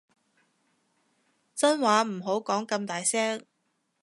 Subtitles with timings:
[1.53, 3.45] 真話唔好講咁大聲